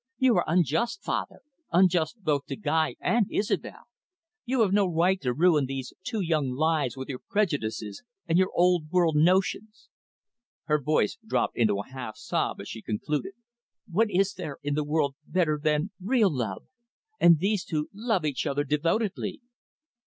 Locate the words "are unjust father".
0.37-1.41